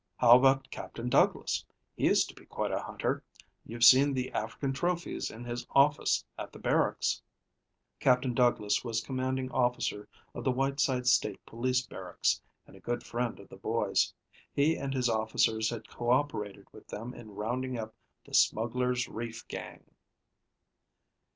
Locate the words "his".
5.45-5.67, 14.91-15.07